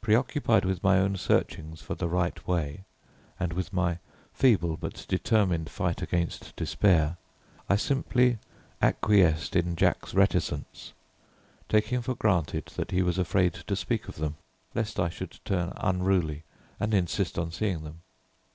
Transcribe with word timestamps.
Preoccupied 0.00 0.64
with 0.64 0.82
my 0.82 0.98
own 0.98 1.18
searchings 1.18 1.82
for 1.82 1.94
the 1.94 2.08
right 2.08 2.48
way, 2.48 2.84
and 3.38 3.52
with 3.52 3.74
my 3.74 3.98
feeble 4.32 4.78
but 4.78 5.04
determined 5.06 5.68
fight 5.68 6.00
against 6.00 6.56
despair, 6.56 7.18
I 7.68 7.76
simply 7.76 8.38
acquiesced 8.80 9.54
in 9.54 9.76
Jack's 9.76 10.14
reticence, 10.14 10.94
taking 11.68 12.00
for 12.00 12.14
granted 12.14 12.72
that 12.76 12.90
he 12.90 13.02
was 13.02 13.18
afraid 13.18 13.52
to 13.52 13.76
speak 13.76 14.08
of 14.08 14.16
them, 14.16 14.36
lest 14.74 14.98
I 14.98 15.10
should 15.10 15.40
turn 15.44 15.74
unruly 15.76 16.44
and 16.80 16.94
insist 16.94 17.38
on 17.38 17.50
seeing 17.52 17.84
them. 17.84 18.00